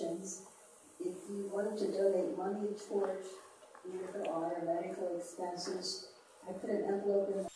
[0.00, 0.42] questions.
[1.00, 3.26] If you wanted to donate money towards
[3.86, 6.08] either our medical expenses,
[6.48, 7.46] I put an envelope in.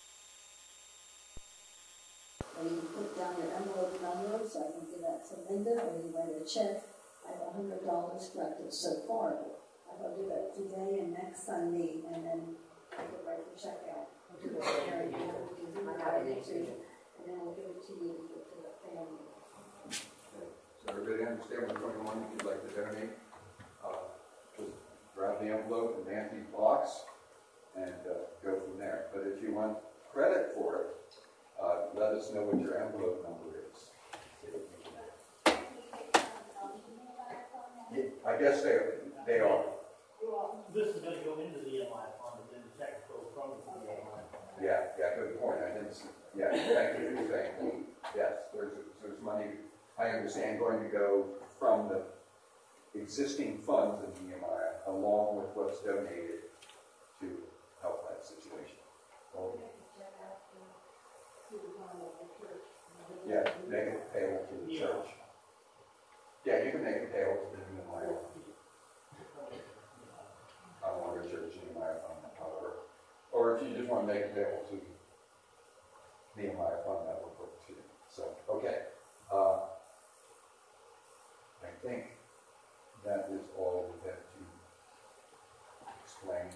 [2.57, 6.01] Or you put down your envelope number, so I can give that to Linda, or
[6.01, 6.83] you write a check.
[7.27, 9.37] I have a hundred dollars collected so far.
[9.89, 12.41] I'll do that today and next Sunday, and then
[12.93, 14.09] I can write the check out.
[14.31, 16.77] I'll do it there, and then we'll give it to you,
[17.19, 19.34] and then we'll give it to you, to give it to the family.
[20.87, 23.11] So everybody understand what twenty-one you'd like to donate?
[23.85, 23.89] Uh,
[24.57, 24.71] Just
[25.17, 27.05] grab the envelope in Nancy's box
[27.77, 29.07] and uh, go from there.
[29.13, 29.79] But if you want
[30.13, 30.87] credit for it,
[31.63, 33.91] uh, let us know what your envelope number is.
[37.95, 38.77] Yeah, I guess they,
[39.27, 39.65] they are.
[40.75, 43.87] This is gonna go into the MI fund, and then the check goes from the
[43.87, 44.59] MI fund.
[44.61, 45.59] Yeah, yeah, good point.
[45.63, 47.85] I didn't see, yeah, thank you for saying.
[48.17, 48.73] Yes, there's,
[49.03, 49.47] there's money,
[49.99, 51.27] I understand, going to go
[51.59, 52.03] from the
[52.99, 56.51] existing funds in Nehemiah along with what's donated
[57.21, 57.31] to
[57.81, 58.79] help that situation.
[59.33, 59.59] So,
[63.27, 65.07] Yeah, make it payable to the church.
[66.45, 68.19] Yeah, you can make it payable to the Nehemiah.
[70.83, 72.85] I don't want to church Nehemiah fund, however.
[73.33, 74.77] Or if you just want to make it payable to
[76.37, 77.75] Nehemiah fund, that would work too.
[78.09, 78.93] So, okay.
[79.33, 79.74] Uh,
[81.85, 82.05] think
[83.05, 84.41] that is all we have to
[86.03, 86.47] explain.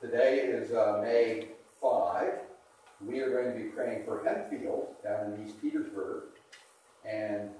[0.00, 1.48] Today is uh, May
[1.80, 2.32] 5.
[3.04, 6.24] We are going to be praying for Hempfield down in East Petersburg.
[7.04, 7.50] And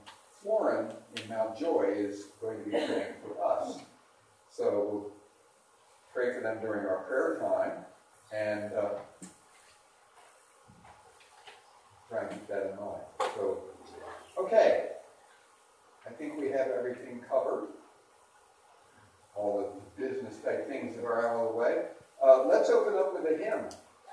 [0.40, 3.78] Florin in Mount Joy is going to be praying for us.
[4.50, 5.10] So
[6.14, 7.84] pray for them during our prayer time
[8.32, 9.28] and uh,
[12.08, 13.02] try and keep that in mind.
[13.34, 13.62] So,
[14.38, 14.92] okay.
[16.12, 17.68] I think we have everything covered.
[19.34, 21.84] All the business type things that are out of the way.
[22.22, 23.64] Uh, let's open up with a hymn.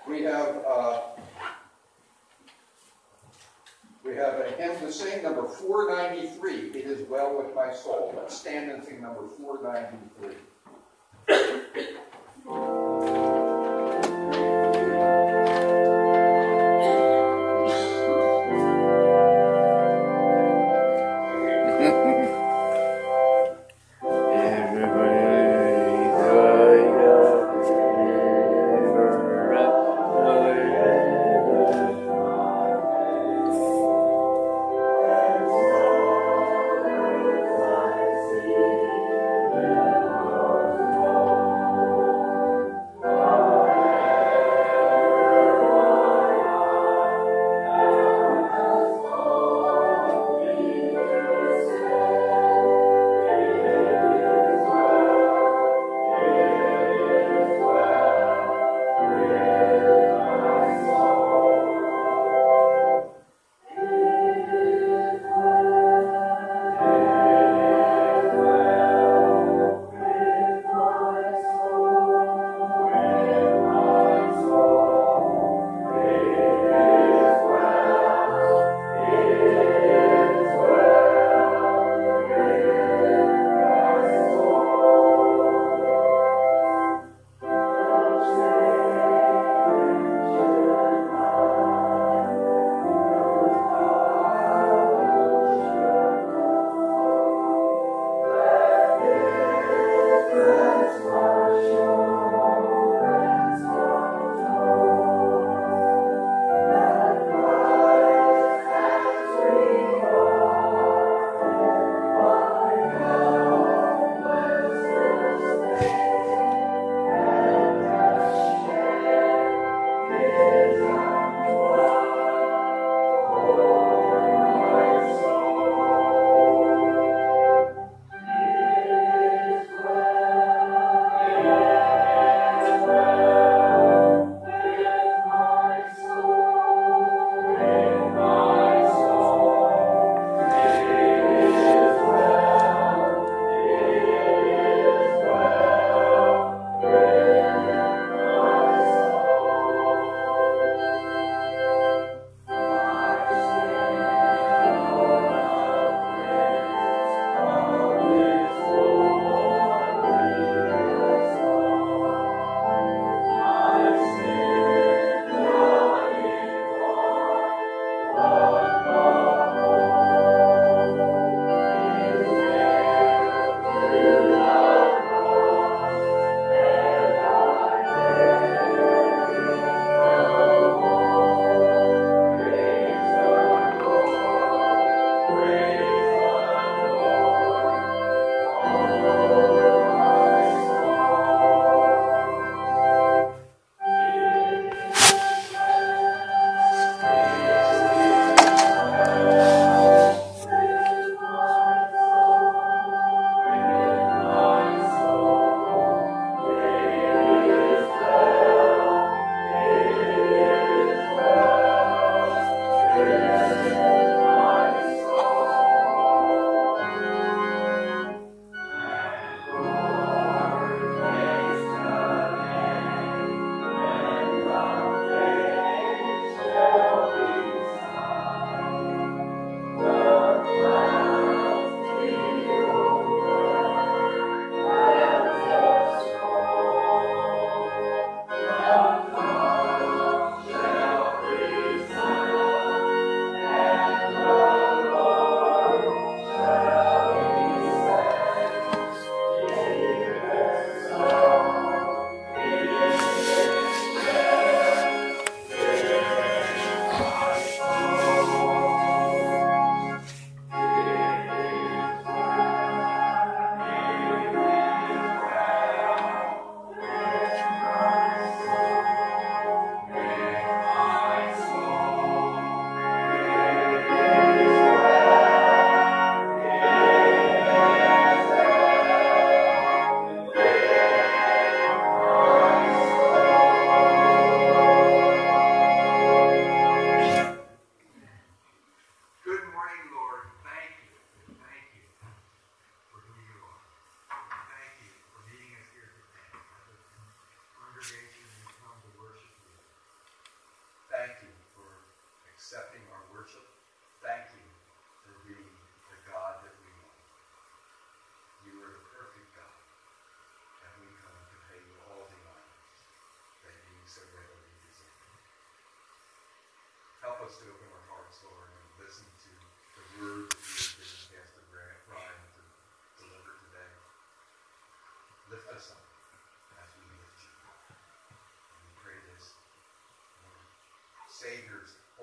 [0.08, 1.02] We have uh,
[4.06, 6.80] we have a hymn to sing, number 493.
[6.80, 8.14] It is well with my soul.
[8.16, 10.38] Let's stand and sing number 493.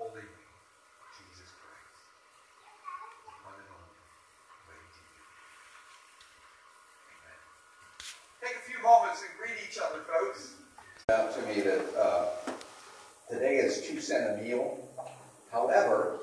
[0.07, 0.21] only
[1.17, 1.99] Jesus Christ,
[3.25, 3.99] the one and only
[4.67, 5.23] way to you.
[7.11, 7.39] Amen.
[8.41, 10.53] Take a few moments and greet each other, folks.
[11.09, 12.25] Out to me that uh,
[13.29, 14.77] today is two cent a meal.
[15.51, 16.19] However,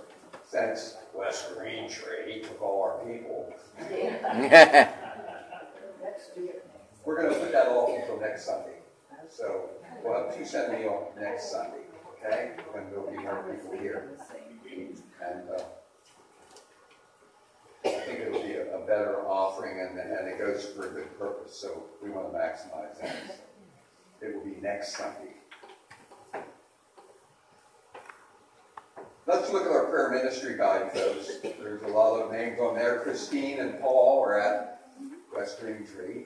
[0.48, 3.52] since West Green Tree took all our people,
[7.04, 8.78] we're going to put that off until next Sunday.
[9.30, 9.70] So
[10.02, 11.84] we'll have two cent meal next Sunday.
[12.24, 12.53] Okay?
[13.24, 14.10] People here.
[15.22, 15.62] And uh,
[17.86, 21.18] I think it'll be a, a better offering and, and it goes for a good
[21.18, 23.40] purpose, so we want to maximize that.
[24.20, 25.34] It will be next Sunday.
[29.26, 31.38] Let's look at our prayer ministry guide, folks.
[31.42, 33.00] There's a lot of names on there.
[33.00, 34.90] Christine and Paul are at
[35.34, 36.24] West Green Tree.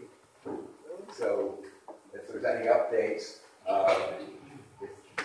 [1.16, 1.60] So
[2.12, 3.38] if there's any updates,
[3.68, 3.94] uh,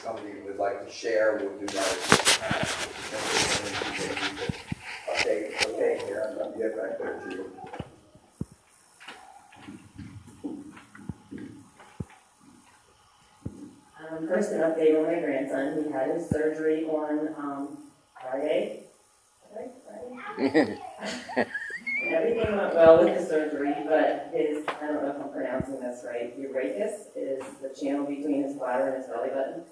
[0.04, 2.90] somebody would like to share, we'll do that.
[14.12, 15.86] Um, first, an update on my grandson.
[15.86, 17.78] He had his surgery on um,
[18.22, 18.84] Friday.
[19.54, 20.80] Friday?
[21.38, 25.80] and everything went well with the surgery, but his, I don't know if I'm pronouncing
[25.80, 29.64] this right, urachus is the channel between his bladder and his belly button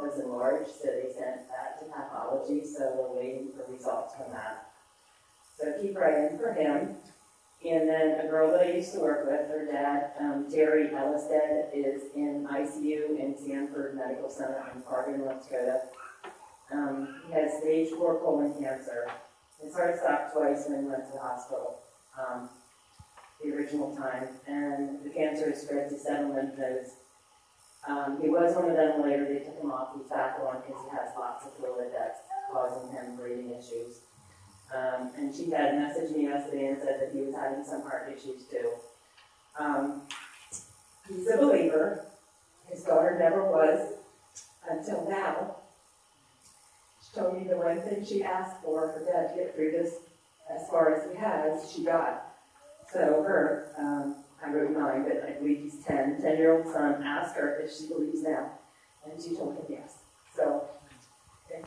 [0.00, 4.70] was enlarged, so they sent that to pathology, so we're waiting for results from that.
[5.58, 6.96] So keep praying for him.
[7.66, 11.70] And then a girl that I used to work with, her dad, um, Terry Ellisted,
[11.74, 15.80] is in ICU in Sanford Medical Center in Fargo, North Dakota.
[16.72, 19.10] Um, he has stage four colon cancer.
[19.60, 21.80] His heart stopped twice he went to the hospital,
[22.16, 22.48] um,
[23.42, 26.90] the original time, and the cancer has spread to seven lymph nodes.
[27.88, 30.90] Um, he was on a ventilator, they took him off, he's back on because he
[30.94, 32.20] has lots of fluid that's
[32.52, 34.00] causing him breathing issues.
[34.74, 38.12] Um, and she had messaged me yesterday and said that he was having some heart
[38.14, 38.70] issues too.
[39.58, 40.02] Um,
[41.08, 42.04] he's a believer.
[42.66, 43.94] His daughter never was
[44.70, 45.56] until now.
[47.02, 49.94] She told me the one thing she asked for for dad to get through this,
[50.50, 52.34] as far as he has, she got.
[52.92, 56.20] So her, um, I wrote nine, but I believe he's ten.
[56.20, 58.52] Ten-year-old son asked her if she believes now,
[59.04, 59.98] and she told him yes.
[60.34, 60.68] So
[61.50, 61.64] okay.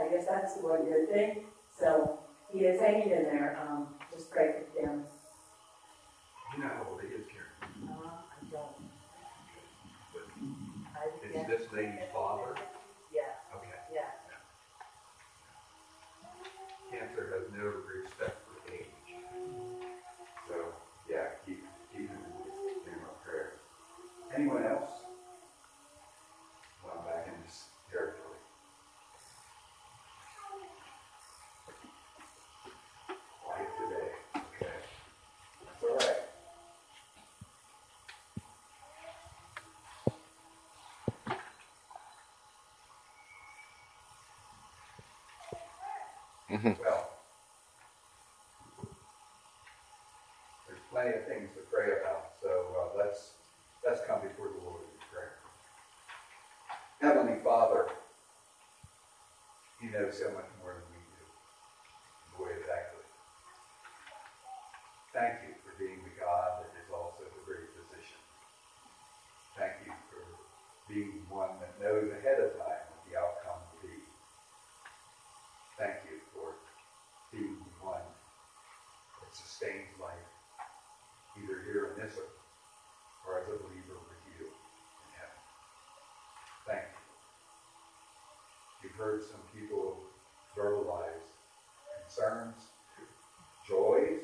[0.00, 1.44] I guess that's one good thing.
[1.78, 2.20] So
[2.52, 3.58] he is hanging in there.
[3.68, 5.02] Um, just pray for him.
[6.56, 7.90] You know how old he is, Karen.
[7.90, 8.76] Uh, I don't.
[11.34, 12.54] Is this lady's father?
[13.12, 13.22] Yeah,
[13.54, 13.68] Okay.
[13.92, 14.10] yeah.
[16.90, 18.86] Cancer has no respect for age.
[20.48, 20.54] So,
[21.08, 21.62] yeah, keep,
[21.92, 22.18] keep him
[22.86, 23.52] in in our prayer.
[24.34, 24.90] Anyone else?
[26.82, 28.40] Well, I'm back in this territory.
[33.44, 34.74] Quiet today, okay?
[35.66, 36.16] That's all right.
[46.50, 47.10] Well,
[50.66, 53.38] there's plenty of things to pray about, so uh, let's,
[53.86, 55.38] let's come before the Lord in prayer.
[56.98, 57.86] Heavenly Father,
[59.78, 61.22] you know so much more than we do.
[62.34, 63.06] Boy, exactly.
[65.14, 68.18] Thank you for being the God that is also the great physician.
[69.54, 70.26] Thank you for
[70.90, 74.02] being one that knows ahead of time what the outcome will be.
[75.78, 76.58] Thank you for
[77.30, 80.26] being the one that sustains life,
[81.38, 82.34] either here in this earth
[83.22, 85.38] or as a believer with you in heaven.
[86.66, 86.98] Thank you.
[88.82, 89.96] You've heard some people
[90.52, 91.32] verbalize
[91.96, 92.60] concerns,
[93.64, 94.20] joys,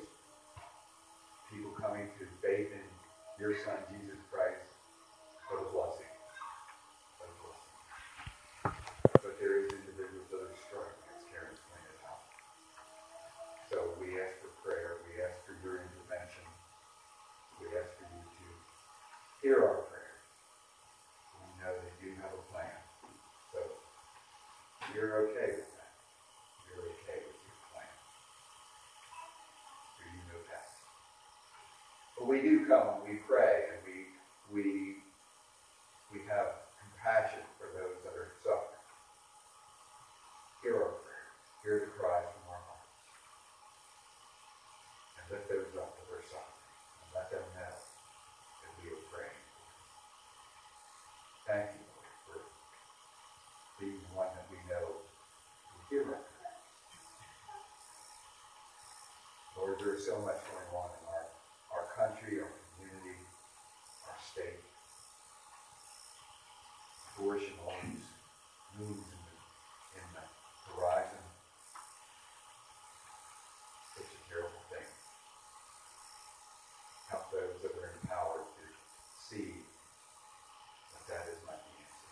[1.49, 2.85] people coming to faith in
[3.41, 4.77] your Son, Jesus Christ,
[5.49, 6.13] what a blessing.
[7.17, 7.73] What a blessing.
[9.25, 12.29] But there is individuals that are struggling, as Karen pointed out.
[13.73, 16.45] So we ask for prayer, we ask for your intervention,
[17.57, 18.47] we ask for you to
[19.41, 20.29] hear our prayers.
[21.41, 22.77] We know that you have a plan.
[23.49, 23.65] So
[24.93, 25.91] you're okay with that.
[26.71, 27.95] You're okay with your plan.
[29.97, 30.75] For you know best.
[32.19, 34.05] But we do come we pray and we
[34.53, 35.01] we
[36.13, 38.85] we have compassion for those that are suffering.
[40.61, 41.33] Hear our prayers.
[41.65, 42.93] Hear the cries from our hearts.
[45.17, 46.69] And lift those up that are suffering.
[47.01, 49.41] And let them know that we are praying.
[49.49, 49.89] for them.
[51.49, 52.39] Thank you, Lord, for
[53.81, 56.65] being the one that we know will hear our prayers.
[59.57, 61.04] Lord, there is so much going on
[61.95, 63.19] country, our community.
[64.11, 64.61] Our state.
[67.15, 68.03] Abortion always
[68.75, 69.35] looms in the,
[70.03, 70.25] in the
[70.75, 71.23] horizon.
[73.95, 74.91] Such a terrible thing.
[77.15, 78.65] Help those that are empowered to
[79.31, 79.55] see
[80.91, 82.11] that that is not the answer.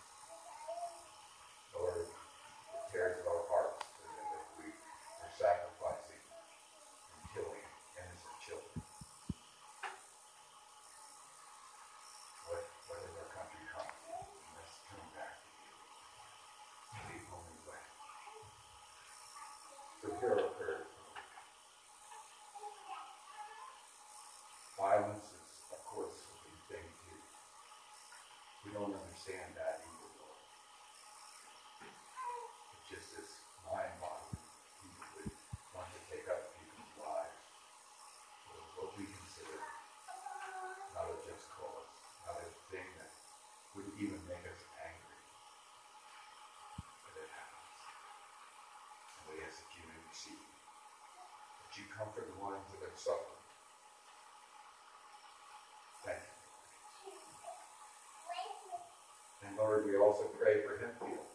[1.74, 2.10] Lord, it
[2.94, 7.66] tears at our hearts to know that we are sacrificing and killing
[7.98, 8.78] innocent children.
[12.46, 14.14] What, what is our country coming to?
[14.22, 15.74] We must turn back to you.
[17.02, 17.82] The only way.
[20.02, 20.90] So here are prayers.
[24.76, 27.20] Violence is, of course, a big thing too.
[28.66, 30.42] We don't understand that either, Lord.
[31.86, 33.30] It just is
[33.62, 34.42] mind-boggling.
[34.82, 35.32] People would
[35.72, 37.38] want to take up people's lives
[38.50, 39.62] for what we consider
[40.98, 41.88] not a just cause,
[42.28, 43.10] not a thing that
[43.76, 45.20] would even make us angry.
[47.06, 47.80] But it happens.
[49.16, 53.46] And we ask that you intercede, that you comfort the ones that are suffering.
[56.02, 56.34] Thank you.
[59.46, 61.30] And Lord, we also pray for Hempfield,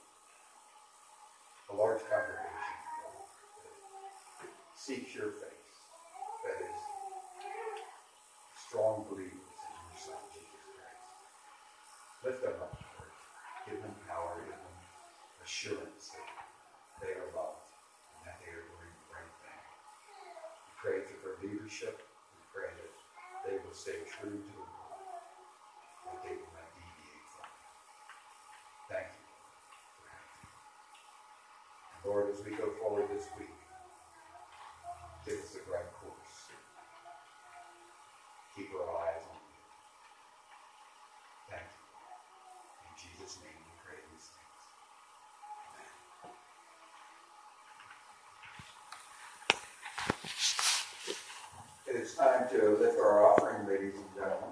[1.71, 2.57] a large congregation
[4.87, 5.75] seeks your face,
[6.47, 6.79] that is
[8.55, 11.03] strong believers in your Son, Jesus Christ.
[12.23, 13.11] Lift them up, Lord.
[13.67, 14.77] Give them power, give them
[15.43, 16.23] assurance that
[17.03, 17.67] they are loved
[18.15, 19.63] and that they are doing the right thing.
[20.63, 22.01] We pray for leadership.
[22.33, 22.93] We pray that
[23.45, 25.01] they will stay true to the Lord,
[26.09, 27.65] that they will not deviate from it.
[28.91, 29.25] Thank you
[29.97, 30.47] for having.
[31.93, 33.53] And Lord, as we go forward this week,
[35.25, 36.51] give us the right course.
[38.55, 39.61] Keep our eyes on you.
[41.51, 41.85] Thank you.
[42.89, 44.63] In Jesus' name we pray these things.
[45.77, 45.93] Amen.
[51.87, 54.49] It is time to lift our offering, ladies and gentlemen.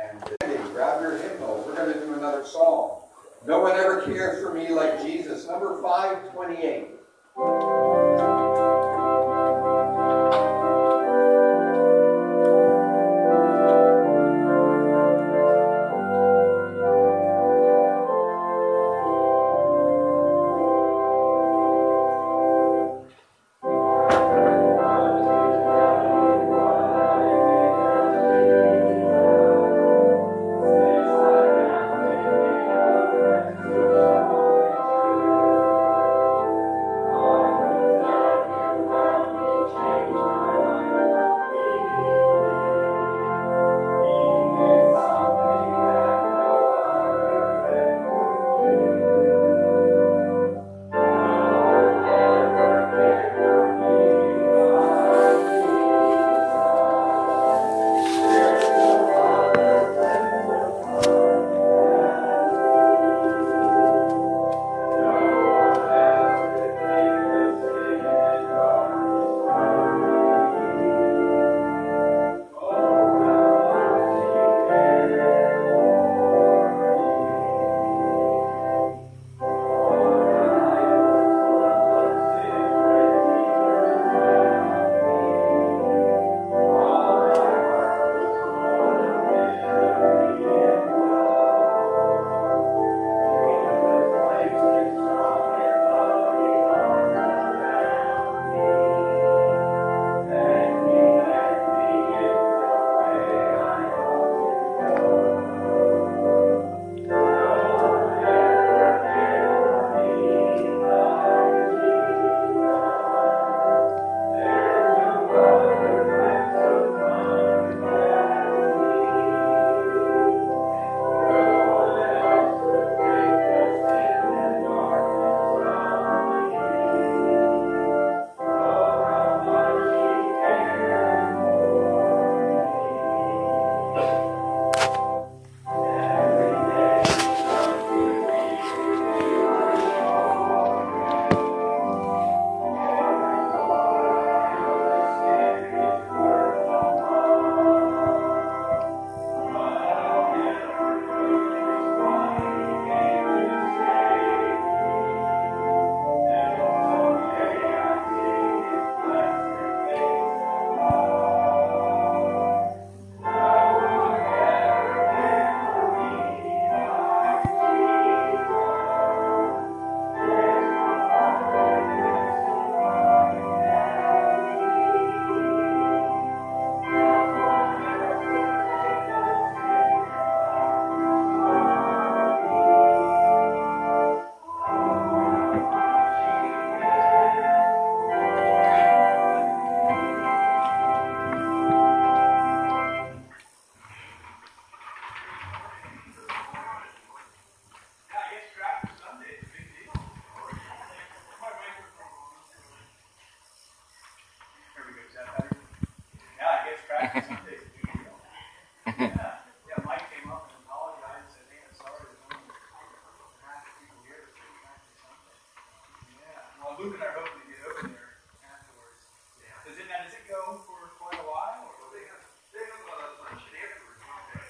[0.00, 1.66] And uh, grab your hymnals.
[1.66, 3.00] We're going to do another song.
[3.46, 5.46] No one ever cares for me like Jesus.
[5.46, 6.93] Number 528.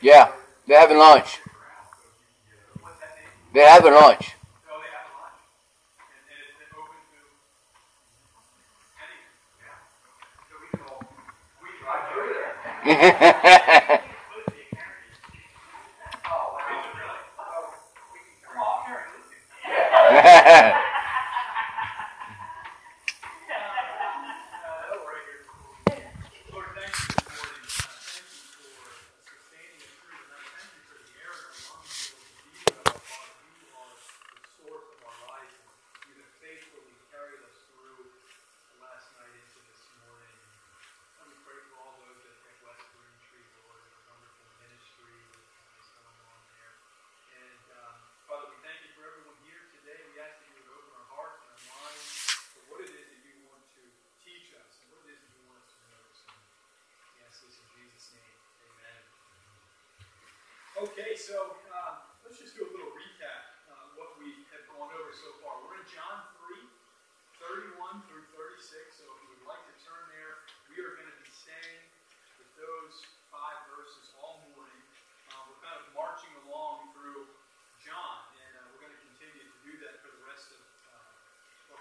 [0.04, 0.32] Yeah,
[0.68, 1.40] they're having lunch.
[3.54, 4.34] They're having lunch.
[4.68, 5.40] Oh, they have a lunch.
[5.98, 7.20] And, and it's been open to
[9.00, 9.32] anyone.
[9.60, 9.78] Yeah.
[10.48, 11.00] So we can all,
[11.62, 12.54] we drive through there.
[14.20, 15.00] Supposed to be a Karen.
[16.26, 16.68] Oh, wow.
[16.78, 17.20] Is it really?
[17.40, 17.64] Oh,
[18.12, 19.40] we can come off Karen, listen.
[24.52, 25.42] Uh, that'll work here.
[26.52, 27.62] Lord, thank you this morning.
[27.64, 28.84] Uh, Thank you for
[29.26, 30.50] sustaining us through the night.
[30.56, 33.36] Thank you for the air in our lungs, Lord, the being of our Father.
[33.58, 34.02] You are the
[34.58, 35.54] source of our life.
[35.54, 38.00] and You have faithfully carried us through
[38.72, 40.36] the last night into this morning.
[41.20, 44.46] Let me pray for all those at at West Green Tree, Lord, and the wonderful
[44.62, 46.74] ministry that is going on there.
[47.40, 47.94] And, um,
[48.28, 49.98] Father, we thank you for everyone here today.
[50.12, 52.06] We ask that you would open our hearts and our minds
[52.56, 53.82] for what it is that you want to
[54.24, 56.20] teach us and what it is that you want us to notice.
[56.26, 58.36] And we ask this in Jesus' name.
[58.64, 59.02] Amen.
[60.84, 65.16] Okay, so um, let's just do a little recap uh, what we have gone over
[65.16, 65.56] so far.
[65.64, 66.60] We're in John 3,
[67.40, 69.00] 31 through 36.
[69.00, 71.88] So if you would like to turn there, we are going to be staying
[72.36, 73.00] with those
[73.32, 74.84] five verses all morning.
[75.32, 77.32] Uh, we're kind of marching along through
[77.80, 81.80] John, and uh, we're going to continue to do that for the rest of uh,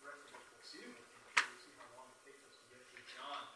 [0.00, 1.44] rest of the foreseeable future.
[1.44, 3.52] We'll see how long it takes us to get through John.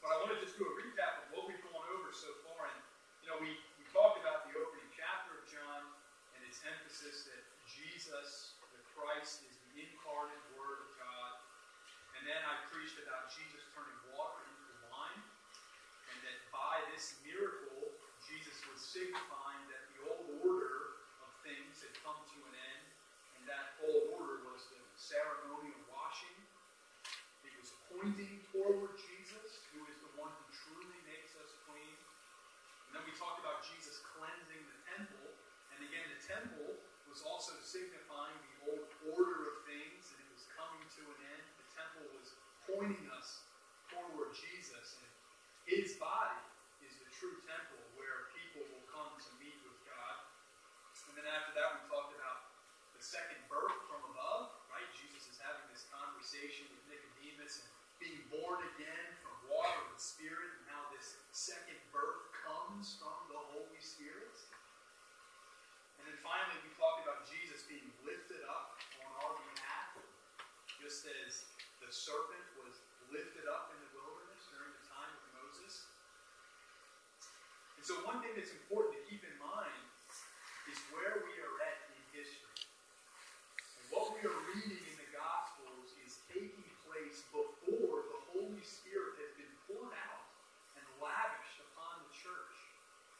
[0.00, 2.72] But I want to just do a recap of what we've gone over so far.
[2.72, 2.80] And,
[3.26, 5.82] you know, we, we talked about the opening chapter of John
[6.36, 7.42] and its emphasis that
[8.06, 11.42] Jesus, the Christ, is the incarnate Word of God.
[12.14, 15.26] And then I preached about Jesus turning water into wine.
[16.14, 21.90] And that by this miracle, Jesus was signifying that the old order of things had
[22.06, 22.86] come to an end.
[23.34, 26.38] And that old order was the ceremonial washing.
[27.42, 31.98] It was pointing toward Jesus, who is the one who truly makes us clean.
[32.86, 35.26] And then we talked about Jesus cleansing the temple.
[35.74, 36.85] And again, the temple
[37.16, 41.44] was also signifying the old order of things, and it was coming to an end.
[41.56, 42.36] The temple was
[42.68, 43.40] pointing us
[43.88, 45.08] toward Jesus, and
[45.64, 46.44] his body
[46.84, 50.28] is the true temple where people will come to meet with God.
[51.08, 52.52] And then after that, we talked about
[52.92, 54.84] the second birth from above, right?
[54.92, 60.52] Jesus is having this conversation with Nicodemus and being born again from water and spirit,
[60.60, 64.36] and how this second birth comes from the Holy Spirit.
[65.96, 66.20] And then
[66.86, 69.98] talked about Jesus being lifted up on our behalf,
[70.78, 71.50] just as
[71.82, 72.78] the serpent was
[73.10, 75.90] lifted up in the wilderness during the time of Moses.
[77.74, 79.82] And so, one thing that's important to keep in mind
[80.70, 82.54] is where we are at in history.
[82.54, 89.18] And what we are reading in the Gospels is taking place before the Holy Spirit
[89.26, 90.22] has been poured out
[90.78, 92.54] and lavished upon the church.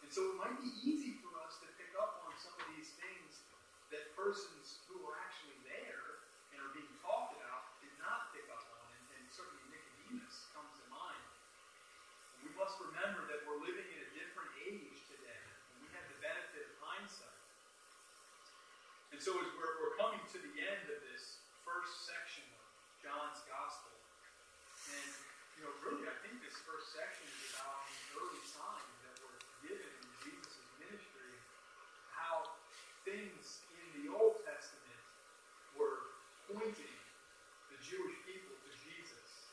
[0.07, 2.95] And so it might be easy for us to pick up on some of these
[2.95, 3.43] things
[3.91, 8.59] that persons who were actually there and are being talked about did not pick up
[8.75, 8.91] on.
[8.91, 11.27] And, and certainly Nicodemus comes to mind.
[12.35, 16.03] And we must remember that we're living in a different age today, and we have
[16.11, 17.39] the benefit of hindsight.
[19.15, 22.67] And so as we're, we're coming to the end of this first section of
[22.99, 23.95] John's Gospel,
[24.91, 25.11] and
[25.55, 29.39] you know, really I think this first section is about the early signs that were
[29.63, 31.31] given in Jesus' ministry,
[32.11, 32.59] how
[33.07, 33.63] things
[33.97, 35.01] in the Old Testament
[35.79, 36.19] were
[36.51, 36.99] pointing
[37.73, 39.49] the Jewish people to Jesus.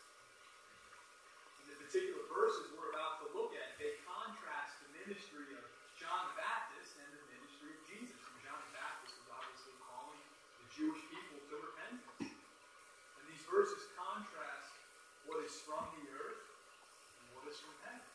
[1.63, 5.63] And the particular verses we're about to look at, they contrast the ministry of
[5.95, 8.19] John the Baptist and the ministry of Jesus.
[8.19, 10.19] And John the Baptist was obviously calling
[10.59, 12.35] the Jewish people to repentance.
[13.15, 14.75] And these verses contrast
[15.23, 18.11] what is from the earth and what is from heaven.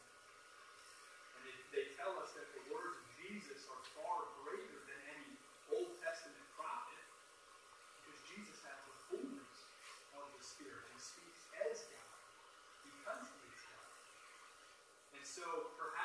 [1.40, 5.40] And they, they tell us that the words of Jesus are far greater than any
[5.72, 7.00] Old Testament prophet
[8.04, 9.56] because Jesus has the fullness
[10.18, 12.18] of the Spirit and speaks as God
[12.82, 13.92] because he is God.
[15.14, 15.46] And so
[15.78, 15.97] perhaps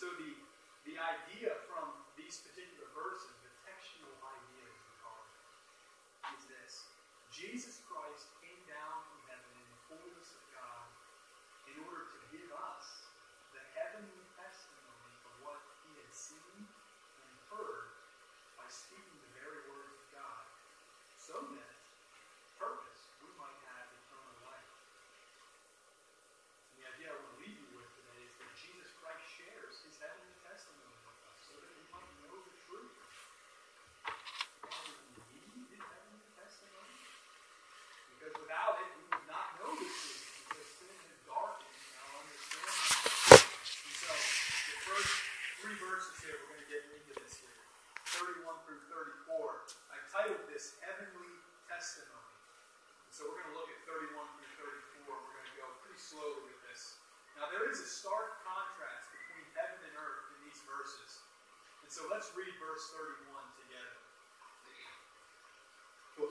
[0.00, 0.29] So the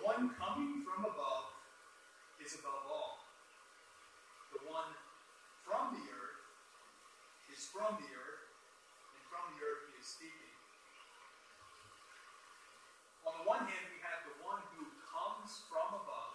[0.09, 1.53] one coming from above
[2.41, 3.29] is above all.
[4.57, 4.89] The one
[5.61, 6.41] from the earth
[7.53, 8.49] is from the earth,
[9.13, 10.49] and from the earth he is speaking.
[13.21, 16.33] On the one hand, we have the one who comes from above,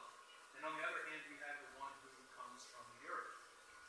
[0.54, 3.34] and on the other hand, we have the one who comes from the earth.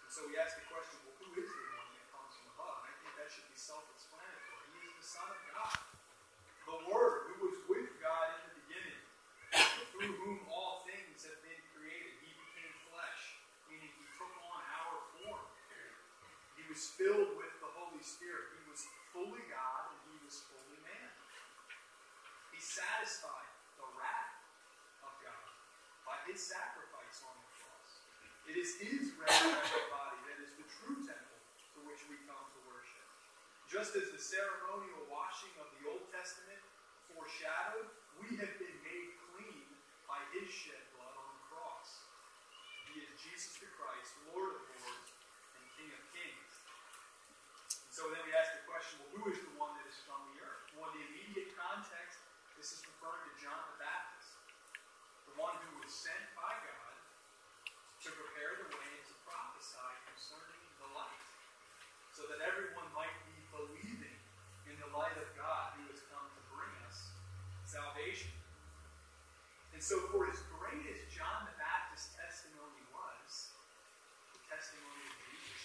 [0.01, 2.89] And so we ask the question, well, who is the one that comes from above?
[2.89, 4.65] And I think that should be self-explanatory.
[4.81, 5.77] He is the Son of God.
[6.73, 9.05] The Word who was with God in the beginning,
[9.93, 12.11] through whom all things have been created.
[12.19, 13.39] He became flesh,
[13.71, 15.47] meaning he took on our form.
[16.59, 18.59] He was filled with the Holy Spirit.
[18.59, 18.83] He was
[19.15, 21.11] fully God and he was fully man.
[22.51, 23.47] He satisfied
[23.79, 24.35] the wrath
[25.07, 25.47] of God
[26.03, 28.03] by his sacrifice on the cross.
[28.65, 31.37] It is is resurrected body that is the true temple
[31.77, 33.05] to which we come to worship.
[33.69, 36.57] Just as the ceremonial washing of the Old Testament
[37.13, 39.69] foreshadowed, we have been made clean
[40.09, 42.09] by his shed blood on the cross.
[42.89, 46.53] He is Jesus the Christ, Lord of lords and King of kings.
[47.69, 50.25] And so then we ask the question, well, who is the one that is from
[50.33, 50.73] the earth?
[50.73, 52.17] Well, in the immediate context,
[52.57, 54.33] this is referring to John the Baptist,
[55.29, 56.85] the one who was sent by God
[58.05, 61.25] to prepare the way and to prophesy concerning the light,
[62.13, 64.13] so that everyone might be believing
[64.69, 67.11] in the light of God who has come to bring us
[67.67, 68.31] salvation.
[69.75, 73.51] And so, for as great as John the Baptist's testimony was,
[74.31, 75.61] the testimony of Jesus.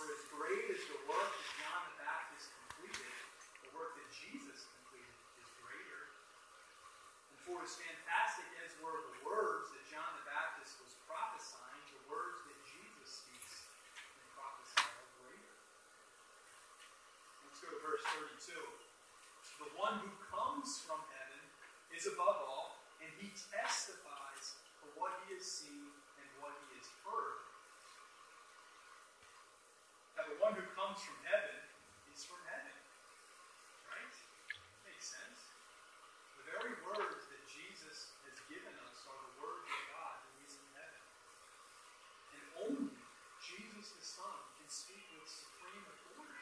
[0.00, 3.16] For as great as the work that John the Baptist completed,
[3.60, 6.02] the work that Jesus completed is greater.
[7.32, 12.04] And for as fantastic as were the words that John the Baptist was prophesying, the
[12.08, 15.56] words that Jesus speaks and prophesies are greater.
[17.56, 18.04] Let's go to verse
[18.44, 18.52] 32.
[19.64, 21.40] The one who comes from heaven
[21.88, 25.88] is above all, and he testifies for what he has seen
[26.20, 27.40] and what he has heard.
[30.20, 31.56] Now, the one who comes from heaven
[32.12, 32.76] is from heaven.
[33.88, 34.16] Right?
[34.84, 35.48] Makes sense.
[36.36, 40.60] The very words that Jesus has given us are the words of God who is
[40.60, 41.02] in heaven.
[42.36, 43.00] And only
[43.40, 46.36] Jesus the Son can speak with supreme authority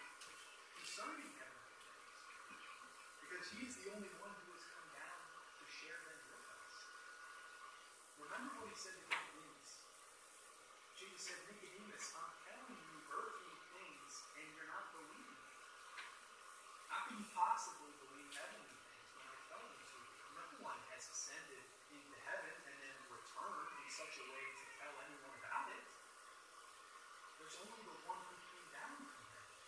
[0.94, 2.62] concerning heavenly things.
[3.18, 5.18] Because he is the only one who has come down
[5.58, 6.74] to share them with us.
[8.20, 9.90] Remember what he said to Nicodemus.
[10.94, 15.42] Jesus said, Nicodemus, I'm telling you earthly things and you're not believing.
[16.86, 20.14] How can you possibly believe heavenly things when I tell them to you?
[20.38, 24.94] No one has ascended into heaven and then returned in such a way to tell
[25.00, 25.84] anyone about it.
[27.42, 29.58] There's only the one who came down from heaven,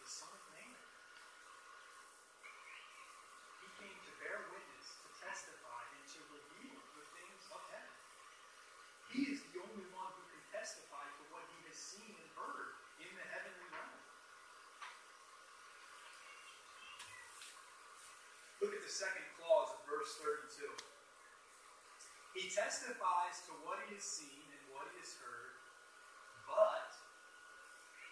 [0.00, 0.72] the Son of Man.
[3.60, 7.96] He came to bear witness, to testify, and to reveal the things of heaven.
[9.12, 12.80] He is the only one who can testify to what he has seen and heard
[12.96, 14.02] in the heavenly realm.
[18.68, 20.60] Look at the second clause of verse 32.
[22.36, 25.56] He testifies to what he has seen and what he has heard,
[26.44, 26.92] but,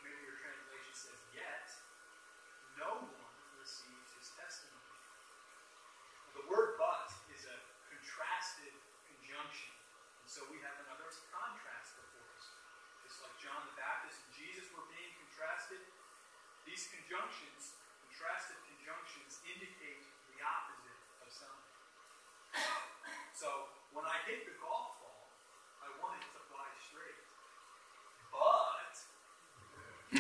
[0.00, 1.68] maybe your translation says yet,
[2.80, 4.96] no one receives his testimony.
[6.40, 7.56] The word but is a
[7.92, 8.72] contrasted
[9.12, 9.76] conjunction.
[10.24, 12.48] And so we have another contrast before us.
[13.04, 15.84] Just like John the Baptist and Jesus were being contrasted,
[16.64, 17.76] these conjunctions,
[23.96, 25.24] When I hit the golf ball,
[25.80, 27.16] I want it to fly straight.
[28.28, 28.92] But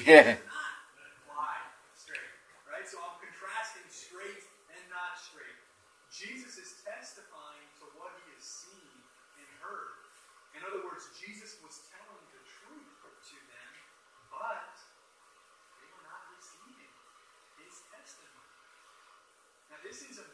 [0.00, 0.40] yeah.
[0.48, 0.80] not
[1.28, 1.60] fly
[1.92, 2.32] straight.
[2.64, 2.88] Right?
[2.88, 5.60] So I'm contrasting straight and not straight.
[6.08, 8.96] Jesus is testifying to what he has seen
[9.36, 10.08] and heard.
[10.56, 13.72] In other words, Jesus was telling the truth to them,
[14.32, 14.72] but
[15.76, 16.92] they were not receiving
[17.60, 18.56] his testimony.
[19.68, 20.24] Now this is a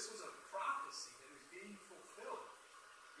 [0.00, 2.48] This was a prophecy that was being fulfilled.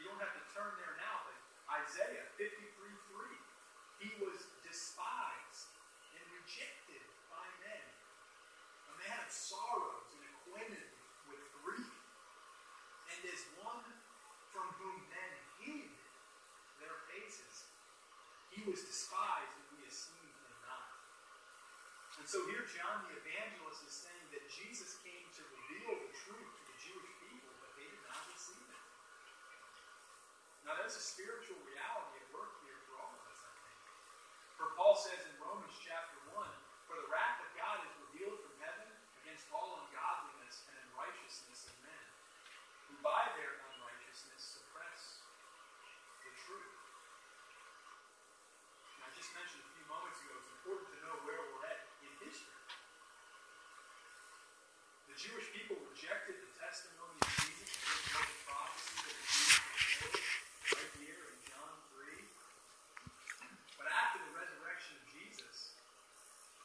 [0.00, 1.36] You don't have to turn there now, but
[1.84, 4.00] Isaiah 53 3.
[4.00, 5.76] He was despised
[6.16, 7.84] and rejected by men.
[7.84, 10.88] A man of sorrows and acquainted
[11.28, 12.00] with grief.
[13.12, 13.84] And as one
[14.48, 15.92] from whom men hid
[16.80, 17.68] their faces.
[18.56, 20.88] He was despised and we esteemed him not.
[22.16, 26.50] And so here John the evangelist is saying that Jesus came to reveal the truth
[26.52, 28.84] to the Jewish people, but they did not receive it.
[30.70, 33.74] Now that's a spiritual reality at work here for all of us, I think.
[34.54, 36.46] For Paul says in Romans chapter 1,
[36.86, 38.86] For the wrath of God is revealed from heaven
[39.26, 42.06] against all ungodliness and unrighteousness of men,
[42.86, 45.26] who by their unrighteousness suppress
[46.22, 46.78] the truth.
[48.94, 51.82] And I just mentioned a few moments ago, it's important to know where we're at
[52.06, 52.62] in history.
[55.10, 60.22] The Jewish people rejected the testimony of Jesus, the original prophecy that was being fulfilled
[60.70, 62.06] right here in John 3.
[63.76, 65.74] But after the resurrection of Jesus,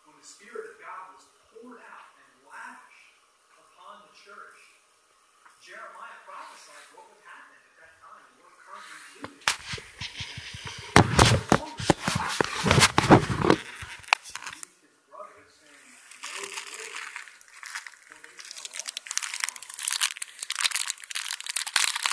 [0.05, 3.17] when the Spirit of God was poured out and lavished
[3.57, 4.59] upon the church,
[5.65, 9.43] Jeremiah prophesied what would happen at that time, and we're currently living.
[14.81, 15.91] His brothers saying,
[16.21, 17.01] "Know the Lord,
[18.05, 19.57] for they shall all know."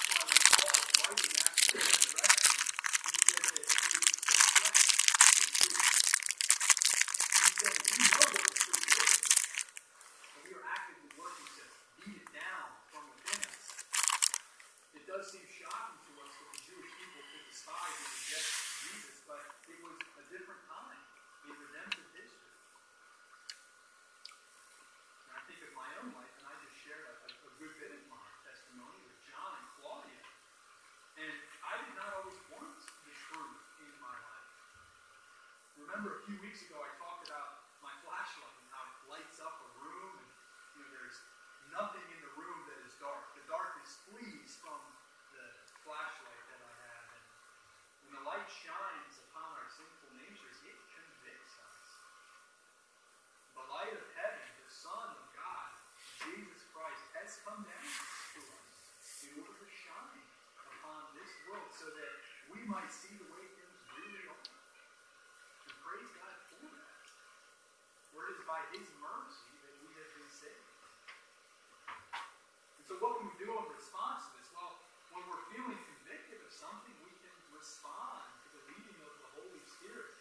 [0.02, 2.57] That's why when Paul was writing after the resurrection,
[3.02, 4.88] he said that he suppressed
[5.38, 5.87] the truth.
[7.42, 9.20] He said, "We know what the truth is,
[10.35, 11.64] but we are actively working to
[12.02, 13.66] beat it down from within us."
[14.94, 18.48] It does seem shocking to us that the Jewish people could despise and reject
[18.83, 21.00] Jesus, but it was a different time
[21.46, 22.52] in redemptive history.
[25.26, 27.74] And I think of my own life, and I just shared a, a, a good
[27.79, 30.22] bit of my testimony with John and Claudia.
[31.18, 34.50] And I did not always want the truth in my life.
[36.12, 39.64] Remember a few weeks ago I talked about my flashlight and how it lights up
[39.64, 40.29] a room and
[40.77, 41.16] you know there's
[41.72, 43.33] nothing in the room that is dark.
[43.33, 44.77] The darkness flees from
[45.33, 45.46] the
[45.88, 47.08] flashlight that I have.
[47.17, 47.25] And
[48.04, 51.81] when the light shines upon our sinful natures, it convicts us.
[53.56, 55.71] The light of heaven, the Son of God,
[56.29, 57.88] Jesus Christ, has come down
[58.37, 58.69] to us
[59.33, 60.25] in order to shine
[60.60, 62.13] upon this world so that
[62.52, 64.60] we might see the way things really are.
[65.63, 67.06] And praise God for that.
[68.10, 70.69] For it is by His mercy that we have been saved.
[72.77, 74.50] And so what can we do in response to this?
[74.52, 74.75] Well,
[75.15, 79.63] when we're feeling convicted of something, we can respond to the leading of the Holy
[79.65, 80.19] Spirit.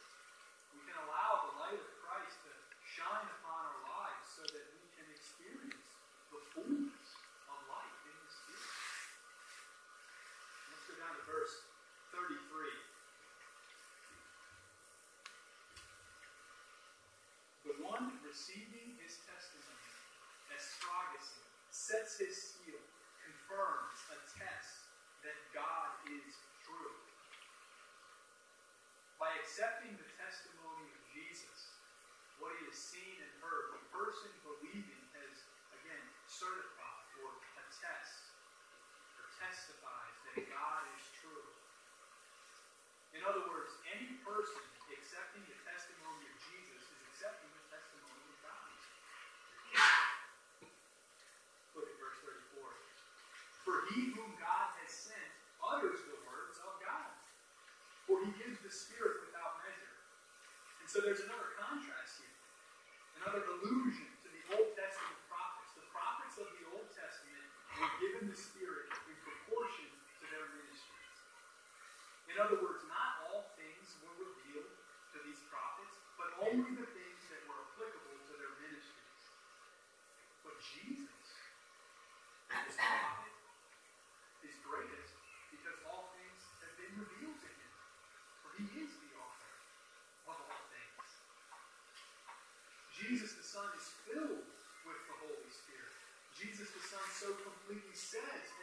[0.78, 2.54] We can allow the light of Christ to
[2.86, 5.90] shine upon our lives so that we can experience
[6.30, 7.08] the fullness
[7.50, 8.78] of life in the Spirit.
[10.70, 11.56] Let's go down to verse
[12.14, 12.92] 33.
[17.72, 19.92] The one receiving his testimony,
[20.56, 22.80] astrogasi, sets his seal,
[23.20, 24.88] confirms, attests
[25.20, 26.32] that God is
[26.64, 26.96] true.
[29.20, 31.76] By accepting the testimony of Jesus,
[32.40, 35.36] what he has seen and heard, the person believing has,
[35.84, 37.36] again, certified or
[37.68, 38.32] attests
[39.20, 41.52] or testifies that God is true.
[43.12, 44.64] In other words, any person
[44.96, 48.70] accepting the testimony of Jesus is accepting the testimony of God.
[51.78, 52.66] Look at verse 34.
[53.62, 55.30] For he whom God has sent
[55.60, 57.12] utters the words of God.
[58.08, 59.96] For he gives the Spirit without measure.
[60.80, 62.38] And so there's another contrast here.
[63.24, 65.72] Another allusion to the Old Testament prophets.
[65.76, 67.46] The prophets of the Old Testament
[67.78, 71.18] were given the Spirit in proportion to their ministries.
[72.32, 74.72] In other words, not all things were revealed
[75.16, 79.24] to these prophets, but only the things that were applicable to their ministries.
[80.48, 81.28] But Jesus,
[82.48, 83.36] this prophet,
[84.48, 85.14] is greatest
[85.52, 87.72] because all things have been revealed to him.
[88.42, 89.54] For he is the author
[90.32, 91.08] of all things.
[92.96, 94.48] Jesus the Son is filled
[94.88, 95.94] with the Holy Spirit.
[96.32, 98.61] Jesus the Son so completely says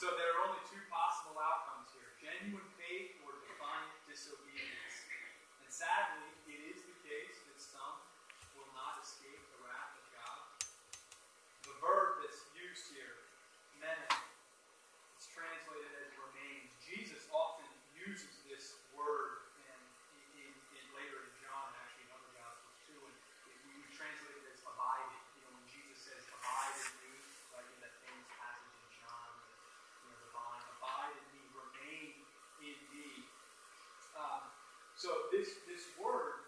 [0.00, 4.96] So there are only two possible outcomes here genuine faith or defiant disobedience.
[5.60, 6.09] And sadly,
[35.00, 36.44] So this this word.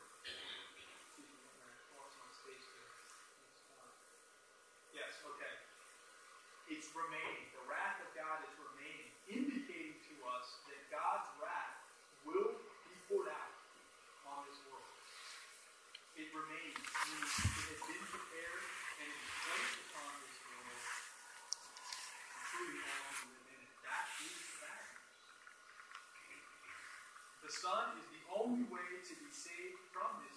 [4.93, 5.09] Yes.
[5.25, 5.57] Okay.
[6.69, 7.49] It's remaining.
[7.57, 11.81] The wrath of God is remaining, indicating to us that God's wrath
[12.29, 12.53] will
[12.93, 13.57] be poured out
[14.29, 14.93] on this world.
[16.21, 16.82] It remains.
[27.53, 30.32] the Son is the only way to be saved from this.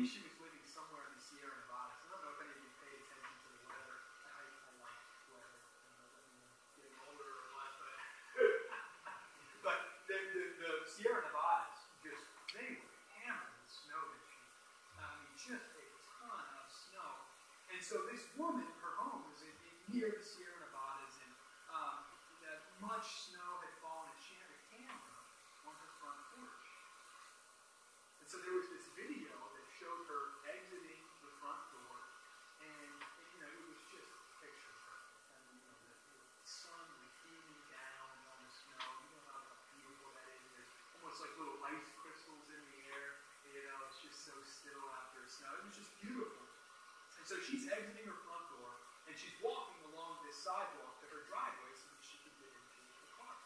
[0.00, 1.92] you should living somewhere in the Sierra Nevada.
[2.00, 3.96] So I don't know if any of you pay attention to the weather.
[4.32, 4.96] I, I like
[5.28, 5.60] weather.
[5.60, 7.96] I don't know if I'm getting older or what, but,
[9.68, 9.78] but
[10.08, 12.24] the, the, the Sierra Nevadas just,
[12.56, 14.48] they were hammering the snow this year.
[15.04, 15.84] I mean, just a
[16.16, 17.10] ton of snow.
[17.68, 21.32] And so this woman, her home is in, in near the Sierra Nevadas, and
[21.76, 22.08] um,
[22.40, 25.20] the, much snow had fallen, and she had a camera
[25.68, 26.68] on her front porch.
[28.16, 28.69] And so there was
[47.30, 48.74] So she's exiting her front door
[49.06, 52.90] and she's walking along this sidewalk to her driveway so that she could get into
[52.90, 53.38] the car.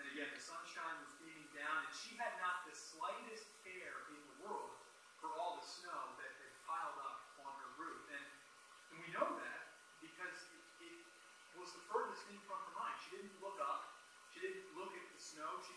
[0.00, 4.16] And again, the sunshine was beaming down, and she had not the slightest care in
[4.16, 4.72] the world
[5.20, 8.00] for all the snow that had piled up on her roof.
[8.16, 8.26] And,
[8.88, 10.40] and we know that because
[10.80, 10.96] it, it
[11.60, 12.96] was the furthest thing from her mind.
[13.04, 13.92] She didn't look up,
[14.32, 15.76] she didn't look at the snow, she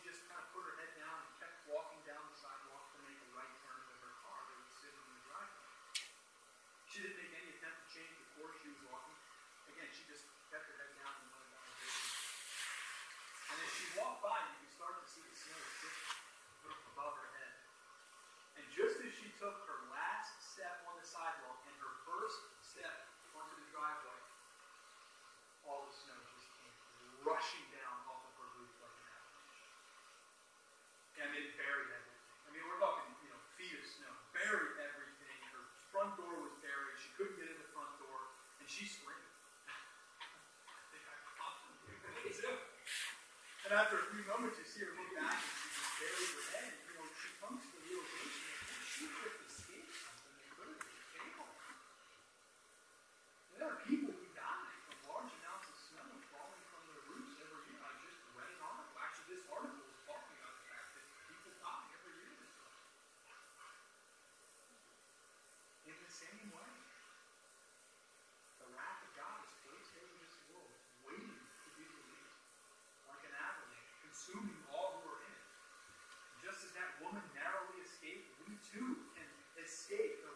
[43.68, 46.45] And after a few moments, you see her move back and she just buries her
[46.55, 46.72] head.
[46.88, 50.88] You know, she comes to the realization that she could have escaped something could have
[50.88, 51.36] been.
[53.51, 57.59] There are people who die from large amounts of snow falling from their roofs every
[57.68, 57.84] year.
[57.84, 58.95] I just read an article.
[59.03, 62.39] Actually, this article is talking about the fact that people die every year.
[65.91, 66.66] In the same way,
[76.78, 79.25] that woman narrowly escaped, we too can
[79.65, 80.26] escape.